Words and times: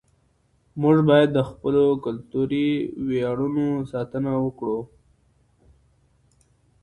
موږ 0.81 0.97
باید 1.09 1.29
د 1.33 1.39
خپلو 1.49 1.83
کلتوري 2.05 2.69
ویاړونو 3.07 3.65
ساتنه 3.91 4.31
وکړو. 4.45 4.79